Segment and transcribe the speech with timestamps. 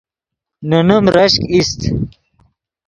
[0.69, 1.79] نے نیم رشک ایست